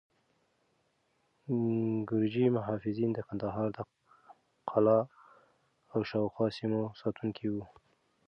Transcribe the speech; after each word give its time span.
ګرجي 2.09 2.45
محافظین 2.57 3.09
د 3.13 3.19
کندهار 3.27 3.67
د 3.75 3.77
قلعه 4.69 5.01
او 5.93 5.99
شاوخوا 6.09 6.47
سیمو 6.57 6.81
ساتونکي 7.01 7.45
وو. 7.49 7.63